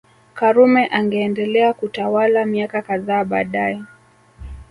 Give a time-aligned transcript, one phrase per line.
[0.33, 3.83] Karume angeendelea kutawala miaka kadhaa baadae